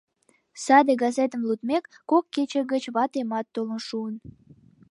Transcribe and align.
Саде 0.63 0.93
газетым 1.03 1.41
лудмек, 1.47 1.83
кок 2.09 2.25
кече 2.33 2.61
гыч 2.71 2.83
ватемат 2.95 3.45
толын 3.55 3.81
шуын. 3.87 4.15